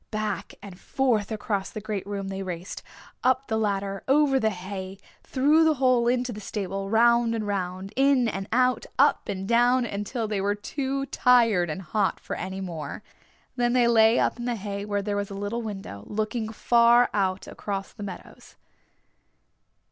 [0.09, 2.81] Back and forth across the great room they raced,
[3.23, 7.93] up the ladder, over the hay, through the hole into the stable, round and round,
[7.95, 12.61] in and out, up and down until they were too tired and hot for any
[12.61, 13.03] more.
[13.55, 17.11] Then they lay up in the hay where there was a little window, looking far
[17.13, 18.55] out across the meadows.